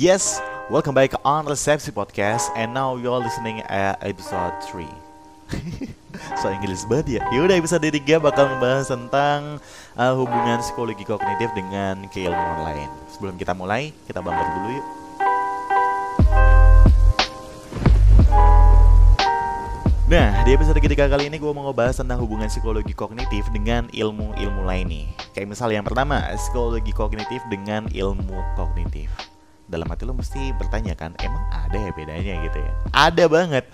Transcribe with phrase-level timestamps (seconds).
[0.00, 0.40] Yes,
[0.72, 4.88] welcome back on Resepsi Podcast and now you're listening at episode 3
[6.40, 9.60] So Inggris banget ya Yaudah episode 3 bakal membahas tentang
[10.00, 14.86] uh, hubungan psikologi kognitif dengan keilmuan lain Sebelum kita mulai, kita bangkit dulu yuk
[20.08, 24.64] Nah, di episode ketiga kali ini gue mau ngebahas tentang hubungan psikologi kognitif dengan ilmu-ilmu
[24.64, 25.06] lain nih.
[25.36, 29.12] Kayak misalnya yang pertama, psikologi kognitif dengan ilmu kognitif.
[29.70, 32.72] Dalam hati lo mesti bertanya kan, emang ada ya bedanya gitu ya?
[32.90, 33.70] Ada banget.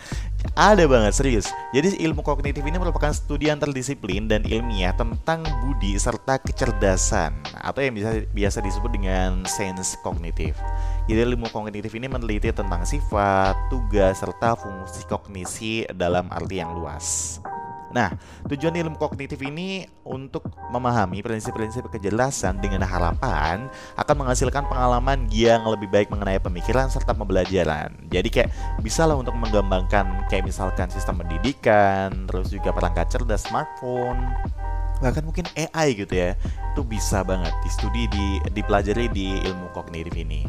[0.53, 1.49] Ada banget, serius.
[1.73, 7.97] Jadi ilmu kognitif ini merupakan studi anterdisiplin dan ilmiah tentang budi serta kecerdasan atau yang
[7.97, 10.53] bisa biasa disebut dengan sense kognitif.
[11.09, 17.41] Jadi ilmu kognitif ini meneliti tentang sifat, tugas, serta fungsi kognisi dalam arti yang luas.
[17.97, 18.13] Nah,
[18.45, 25.89] tujuan ilmu kognitif ini untuk memahami prinsip-prinsip kejelasan dengan harapan akan menghasilkan pengalaman yang lebih
[25.89, 27.89] baik mengenai pemikiran serta pembelajaran.
[28.13, 28.53] Jadi kayak
[28.85, 34.21] bisa lah untuk mengembangkan kayak misalkan sistem pendidikan, terus juga perangkat cerdas smartphone,
[35.01, 36.37] bahkan mungkin AI gitu ya.
[36.77, 40.45] Itu bisa banget di studi di dipelajari di ilmu kognitif ini.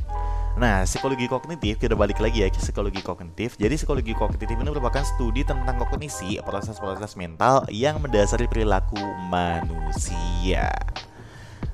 [0.57, 3.61] Nah, psikologi kognitif kita balik lagi ya ke psikologi kognitif.
[3.61, 8.97] Jadi psikologi kognitif ini merupakan studi tentang kognisi, proses-proses mental yang mendasari perilaku
[9.29, 10.73] manusia.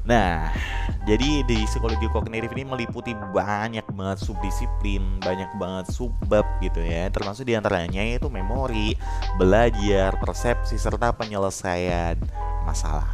[0.04, 0.52] Nah,
[1.08, 7.08] jadi di psikologi kognitif ini meliputi banyak banget subdisiplin, banyak banget subbab gitu ya.
[7.08, 9.00] Termasuk di antaranya yaitu memori,
[9.40, 12.20] belajar, persepsi, serta penyelesaian
[12.68, 13.08] masalah.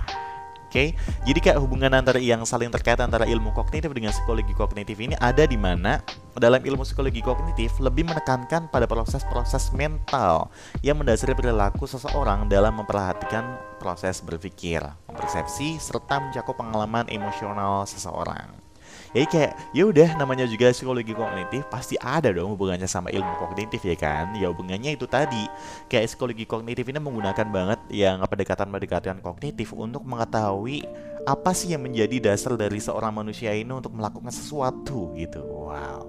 [0.70, 1.18] Oke, okay?
[1.26, 5.42] jadi kayak hubungan antara yang saling terkait antara ilmu kognitif dengan psikologi kognitif ini ada
[5.50, 5.98] di mana
[6.38, 10.54] dalam ilmu psikologi kognitif lebih menekankan pada proses-proses mental
[10.86, 18.69] yang mendasari perilaku seseorang dalam memperhatikan proses berpikir, mempersepsi, serta mencakup pengalaman emosional seseorang.
[19.10, 23.82] Jadi kayak ya udah namanya juga psikologi kognitif pasti ada dong hubungannya sama ilmu kognitif
[23.82, 24.34] ya kan.
[24.38, 25.50] Ya hubungannya itu tadi.
[25.90, 30.86] Kayak psikologi kognitif ini menggunakan banget yang pendekatan-pendekatan kognitif untuk mengetahui
[31.26, 35.42] apa sih yang menjadi dasar dari seorang manusia ini untuk melakukan sesuatu gitu.
[35.42, 36.06] Wow.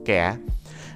[0.00, 0.40] Oke ya.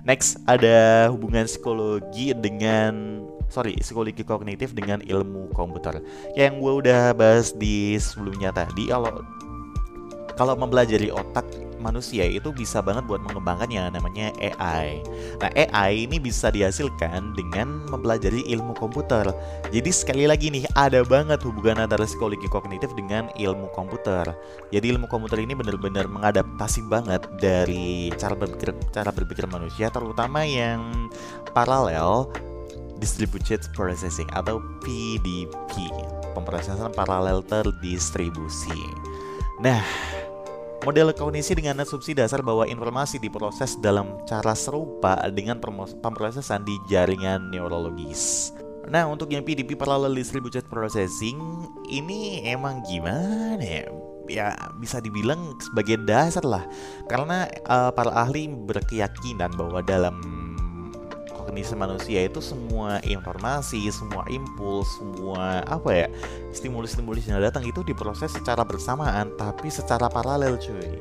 [0.05, 6.01] Next ada hubungan psikologi dengan sorry psikologi kognitif dengan ilmu komputer
[6.35, 9.23] yang gue udah bahas di sebelumnya tadi kalau
[10.35, 11.47] kalau mempelajari otak
[11.85, 15.05] manusia itu bisa banget buat mengembangkan yang namanya AI.
[15.37, 19.29] Nah, AI ini bisa dihasilkan dengan mempelajari ilmu komputer.
[19.69, 24.33] Jadi sekali lagi nih, ada banget hubungan antara psikologi kognitif dengan ilmu komputer.
[24.73, 31.13] Jadi ilmu komputer ini benar-benar mengadaptasi banget dari cara berpikir cara berpikir manusia terutama yang
[31.53, 32.33] paralel
[33.05, 35.93] distributed processing atau PDP,
[36.33, 38.81] pemrosesan paralel terdistribusi.
[39.61, 39.85] Nah,
[40.85, 45.57] Model kognisi dengan asumsi dasar bahwa informasi diproses dalam cara serupa dengan
[46.05, 48.53] pemrosesan di jaringan neurologis.
[48.85, 51.41] Nah, untuk yang PDP Parallel Distributed Processing
[51.89, 53.89] ini emang gimana ya?
[54.29, 56.65] Ya bisa dibilang sebagai dasar lah,
[57.09, 60.21] karena uh, para ahli berkeyakinan bahwa dalam
[61.55, 66.07] kognisi manusia itu semua informasi, semua impuls, semua apa ya
[66.51, 70.99] stimulus-stimulus yang datang itu diproses secara bersamaan tapi secara paralel cuy.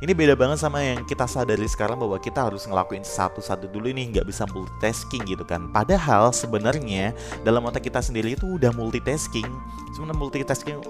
[0.00, 4.16] Ini beda banget sama yang kita sadari sekarang bahwa kita harus ngelakuin satu-satu dulu ini
[4.16, 5.68] nggak bisa multitasking gitu kan.
[5.68, 7.12] Padahal sebenarnya
[7.44, 9.46] dalam otak kita sendiri itu udah multitasking.
[9.92, 10.80] Sebenarnya multitasking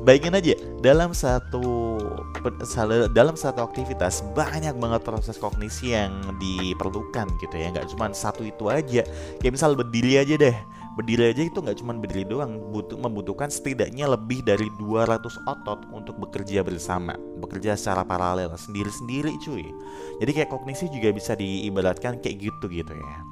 [0.00, 1.98] Bayangin aja dalam satu
[3.12, 7.68] dalam satu aktivitas banyak banget proses kognisi yang diperlukan gitu ya.
[7.74, 9.04] Nggak cuma satu itu aja.
[9.42, 10.56] Kayak misal berdiri aja deh.
[10.98, 12.56] Berdiri aja itu nggak cuma berdiri doang.
[12.72, 17.14] Butuh membutuhkan setidaknya lebih dari 200 otot untuk bekerja bersama.
[17.38, 19.68] Bekerja secara paralel sendiri-sendiri cuy.
[20.24, 23.29] Jadi kayak kognisi juga bisa diibaratkan kayak gitu gitu ya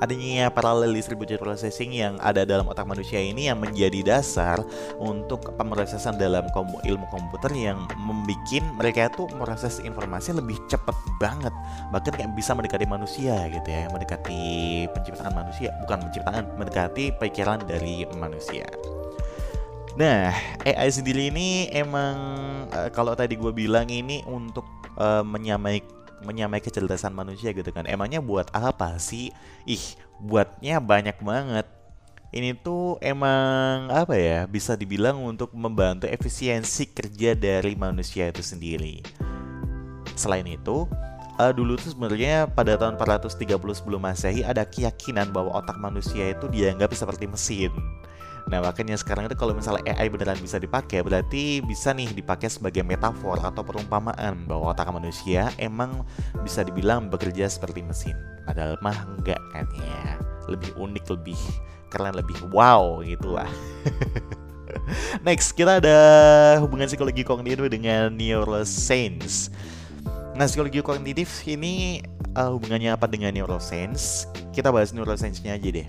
[0.00, 4.60] adanya parallel distributed processing yang ada dalam otak manusia ini yang menjadi dasar
[4.96, 6.48] untuk pemrosesan dalam
[6.84, 11.52] ilmu komputer yang membuat mereka itu proses informasi lebih cepat banget.
[11.92, 14.40] Bahkan kayak bisa mendekati manusia gitu ya mendekati
[14.90, 15.70] penciptaan manusia.
[15.84, 18.64] Bukan penciptaan mendekati pikiran dari manusia.
[19.98, 20.32] Nah,
[20.64, 22.16] AI sendiri ini emang
[22.70, 24.64] uh, kalau tadi gue bilang ini untuk
[24.96, 25.82] uh, menyamai
[26.24, 27.84] menyamai kecerdasan manusia gitu kan.
[27.88, 29.32] Emangnya buat apa sih?
[29.64, 29.84] Ih
[30.20, 31.66] buatnya banyak banget.
[32.30, 39.02] Ini tuh emang apa ya bisa dibilang untuk membantu efisiensi kerja dari manusia itu sendiri.
[40.14, 40.86] Selain itu
[41.40, 46.46] uh, dulu tuh sebenarnya pada tahun 430 sebelum masehi ada keyakinan bahwa otak manusia itu
[46.46, 47.72] dianggap seperti mesin
[48.48, 52.80] Nah makanya sekarang itu kalau misalnya AI beneran bisa dipakai Berarti bisa nih dipakai sebagai
[52.80, 56.06] metafor atau perumpamaan Bahwa otak manusia emang
[56.40, 58.16] bisa dibilang bekerja seperti mesin.
[58.48, 60.16] Padahal mah enggak kan ya.
[60.48, 61.40] Lebih unik, lebih
[61.90, 63.50] keren, lebih wow gitu lah
[65.26, 65.98] Next, kita ada
[66.62, 69.50] hubungan psikologi kognitif dengan neuroscience.
[70.38, 72.06] Nah, psikologi kognitif ini
[72.38, 74.30] uh, hubungannya apa dengan neuroscience?
[74.54, 75.88] Kita bahas neuroscience-nya aja deh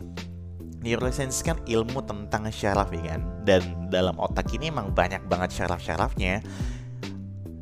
[0.82, 3.22] neuroscience kan ilmu tentang syaraf ya kan?
[3.46, 3.62] Dan
[3.94, 6.42] dalam otak ini emang banyak banget syaraf-syarafnya.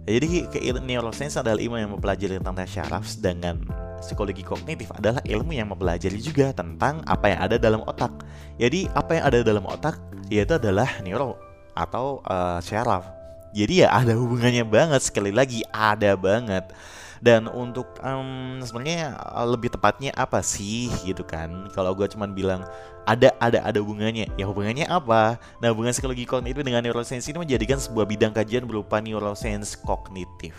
[0.10, 3.62] Jadi ke neuroscience adalah ilmu yang mempelajari tentang syaraf sedangkan
[4.01, 8.10] psikologi kognitif adalah ilmu yang mempelajari juga tentang apa yang ada dalam otak.
[8.57, 10.01] Jadi apa yang ada dalam otak
[10.33, 11.38] yaitu adalah neuro
[11.77, 13.06] atau uh, syaraf.
[13.54, 15.06] Jadi ya ada hubungannya banget.
[15.06, 16.74] Sekali lagi ada banget
[17.19, 21.68] dan untuk um, sebenarnya eh, lebih tepatnya apa sih gitu kan?
[21.75, 22.62] Kalau gue cuman bilang
[23.04, 24.31] ada ada ada hubungannya.
[24.39, 25.39] Ya hubungannya apa?
[25.60, 30.56] Nah hubungan psikologi kognitif dengan neuroscience ini menjadikan sebuah bidang kajian berupa neuroscience kognitif.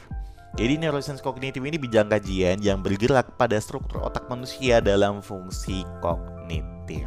[0.58, 7.06] Jadi neuroscience kognitif ini bidang kajian yang bergerak pada struktur otak manusia dalam fungsi kognitif.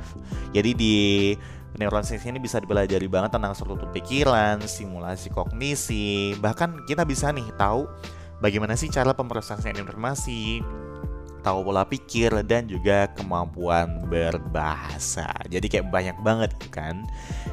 [0.55, 0.95] Jadi di
[1.75, 7.83] neuroscience ini bisa dipelajari banget tentang struktur pikiran, simulasi kognisi, bahkan kita bisa nih tahu
[8.43, 10.59] bagaimana sih cara pemrosesan informasi,
[11.43, 15.31] tahu pola pikir dan juga kemampuan berbahasa.
[15.47, 17.07] Jadi kayak banyak banget kan.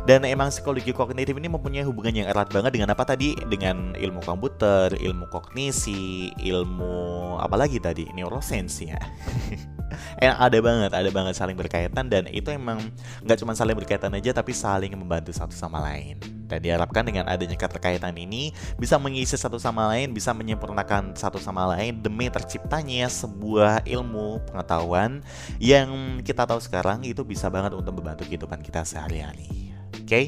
[0.07, 3.39] Dan emang psikologi kognitif ini mempunyai hubungan yang erat banget dengan apa tadi?
[3.47, 8.11] Dengan ilmu komputer, ilmu kognisi, ilmu apa lagi tadi?
[8.11, 8.99] Neuroscience ya.
[10.25, 12.79] eh, ada banget, ada banget saling berkaitan dan itu emang
[13.27, 16.40] nggak cuma saling berkaitan aja tapi saling membantu satu sama lain.
[16.51, 21.71] Dan diharapkan dengan adanya keterkaitan ini bisa mengisi satu sama lain, bisa menyempurnakan satu sama
[21.79, 25.23] lain demi terciptanya sebuah ilmu pengetahuan
[25.63, 29.71] yang kita tahu sekarang itu bisa banget untuk membantu kehidupan kita sehari-hari.
[29.91, 30.25] Oke, okay?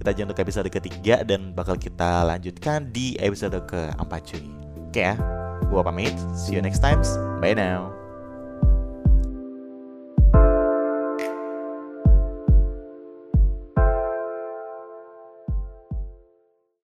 [0.00, 4.40] kita jangan untuk episode ketiga dan bakal kita lanjutkan di episode keempat cuy.
[4.88, 5.14] Oke okay ya,
[5.68, 6.16] gua pamit.
[6.32, 7.04] See you next time.
[7.44, 8.05] Bye now.